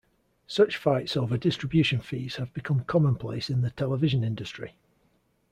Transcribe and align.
Such 0.47 0.77
fights 0.77 1.15
over 1.15 1.37
distribution 1.37 1.99
fees 1.99 2.37
have 2.37 2.51
become 2.55 2.85
commonplace 2.85 3.51
in 3.51 3.61
the 3.61 3.69
television 3.69 4.23
industry. 4.23 4.73